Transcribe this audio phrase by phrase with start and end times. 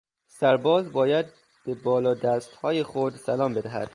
[0.27, 1.25] سرباز باید
[1.65, 3.89] به بالادستهای خود سلام بدهد.